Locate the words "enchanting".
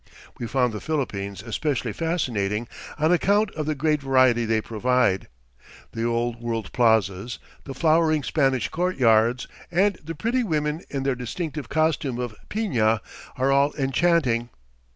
13.77-14.49